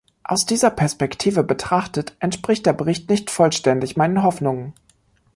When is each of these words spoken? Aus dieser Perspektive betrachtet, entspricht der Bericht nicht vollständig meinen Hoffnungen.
Aus 0.23 0.47
dieser 0.47 0.71
Perspektive 0.71 1.43
betrachtet, 1.43 2.15
entspricht 2.19 2.65
der 2.65 2.73
Bericht 2.73 3.07
nicht 3.11 3.29
vollständig 3.29 3.97
meinen 3.97 4.23
Hoffnungen. 4.23 4.73